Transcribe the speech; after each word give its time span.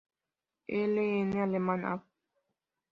L. 0.67 0.97
N. 0.97 1.31
Alem, 1.43 1.69
Av. 1.93 2.01